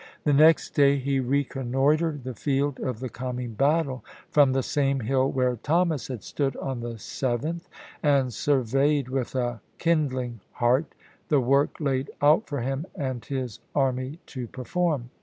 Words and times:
The 0.23 0.33
next 0.33 0.71
day 0.71 0.97
he 0.97 1.19
reconnoitered 1.19 2.23
the 2.23 2.33
field 2.33 2.79
of 2.79 3.01
the 3.01 3.07
coming 3.07 3.53
battle, 3.53 4.03
from 4.31 4.51
the 4.51 4.63
same 4.63 5.01
hill 5.01 5.29
where 5.31 5.57
Thomas 5.57 6.07
had 6.07 6.23
stood 6.23 6.55
on 6.55 6.79
the 6.79 6.95
7th, 6.95 7.65
and 8.01 8.33
surveyed 8.33 9.09
with 9.09 9.35
a 9.35 9.61
kindling 9.77 10.39
heart 10.53 10.95
the 11.27 11.39
work 11.39 11.79
laid 11.79 12.09
out 12.19 12.47
for 12.47 12.61
him 12.61 12.87
and 12.95 13.23
his 13.23 13.59
army 13.75 14.17
to 14.25 14.47
perform. 14.47 15.11